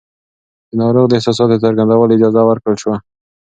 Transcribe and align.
د 0.69 0.71
ناروغ 0.81 1.05
د 1.09 1.13
احساساتو 1.17 1.61
څرګندولو 1.63 2.13
اجازه 2.17 2.41
ورکړل 2.45 2.75
شي. 2.83 2.91